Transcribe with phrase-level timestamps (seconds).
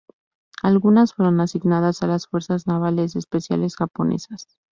[0.63, 4.47] Algunas fueron asignadas a las Fuerzas Navales Especiales Japonesas.